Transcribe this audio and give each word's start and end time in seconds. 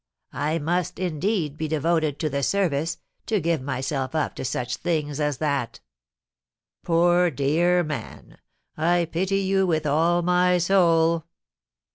I 0.33 0.57
must, 0.57 0.97
indeed, 0.97 1.57
be 1.57 1.67
devoted 1.67 2.17
to 2.21 2.29
the 2.31 2.41
service, 2.41 2.97
to 3.27 3.39
give 3.39 3.61
myself 3.61 4.15
up 4.15 4.33
to 4.37 4.43
such 4.43 4.75
a 4.75 4.79
thing 4.79 5.11
as 5.11 5.37
that." 5.37 5.79
"Poor, 6.83 7.29
dear 7.29 7.83
man! 7.83 8.39
I 8.75 9.05
pity 9.11 9.41
you 9.41 9.67
with 9.67 9.85
all 9.85 10.23
my 10.23 10.57
soul!" 10.57 11.25